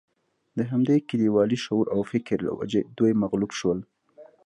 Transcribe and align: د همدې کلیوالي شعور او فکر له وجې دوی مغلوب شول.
د 0.57 0.59
همدې 0.71 0.97
کلیوالي 1.09 1.57
شعور 1.63 1.85
او 1.95 1.99
فکر 2.11 2.37
له 2.47 2.51
وجې 2.59 2.81
دوی 2.97 3.11
مغلوب 3.21 3.51
شول. 3.59 3.79